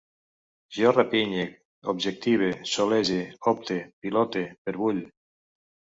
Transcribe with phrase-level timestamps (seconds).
[0.77, 1.43] Jo rapinye,
[1.93, 3.21] objective, solege,
[3.53, 5.03] opte, pilote, perbull